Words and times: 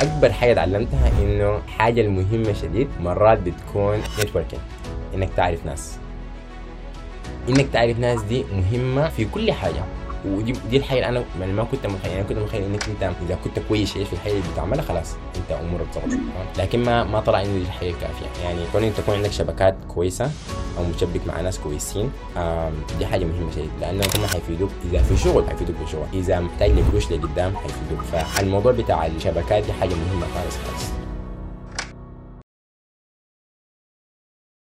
فاكبر 0.00 0.32
حاجة 0.32 0.52
اتعلمتها 0.52 1.10
إنه 1.22 1.60
حاجة 1.78 2.00
المهمة 2.00 2.52
شديد 2.52 2.88
مرات 3.00 3.38
بتكون 3.38 4.02
networking 4.20 4.62
إنك 5.14 5.28
تعرف 5.36 5.66
ناس. 5.66 5.98
إنك 7.48 7.66
تعرف 7.72 7.98
ناس 7.98 8.22
دي 8.22 8.44
مهمة 8.52 9.08
في 9.08 9.24
كل 9.24 9.52
حاجة. 9.52 9.84
ودي 10.24 10.52
دي 10.70 10.76
الحاجة 10.76 10.98
اللي 10.98 11.08
أنا 11.08 11.24
يعني 11.40 11.52
ما 11.52 11.64
كنت 11.64 11.86
متخيل 11.86 12.12
يعني 12.12 12.24
كنت 12.24 12.38
متخيل 12.38 12.62
إنك 12.62 12.88
أنت 12.88 13.02
إذا 13.02 13.38
كنت 13.44 13.58
كويس 13.58 13.92
في 13.92 14.12
الحاجة 14.12 14.32
اللي 14.32 14.42
بتعملها 14.52 14.82
خلاص 14.82 15.14
أنت 15.36 15.60
أمورك 15.60 15.86
ظبطت 15.94 16.18
لكن 16.58 16.84
ما 16.84 17.04
ما 17.04 17.20
طلع 17.20 17.42
إنه 17.42 17.52
دي 17.52 17.62
الحاجة 17.62 17.90
الكافيه 17.90 18.42
يعني 18.44 18.60
كون 18.72 18.82
انت 18.84 18.96
تكون 19.00 19.14
عندك 19.14 19.32
شبكات 19.32 19.76
كويسة 19.94 20.30
أو 20.78 20.84
متشبك 20.84 21.20
مع 21.26 21.40
ناس 21.40 21.58
كويسين 21.58 22.10
دي 22.98 23.06
حاجة 23.06 23.24
مهمة 23.24 23.50
شديد 23.52 23.70
لأنه 23.80 24.04
هم 24.16 24.26
حيفيدوك 24.26 24.70
إذا 24.92 25.02
في 25.02 25.16
شغل 25.16 25.48
حيفيدوك 25.48 25.76
في 25.76 25.92
شغل. 25.92 26.06
إذا 26.14 26.40
محتاج 26.40 26.70
لقروش 26.70 27.12
لقدام 27.12 27.56
حيفيدوك. 27.56 28.04
فالموضوع 28.12 28.72
بتاع 28.72 29.06
الشبكات 29.06 29.64
دي 29.64 29.72
حاجة 29.72 29.94
مهمة 29.94 30.26
خالص 30.34 30.56
خالص. 30.56 31.05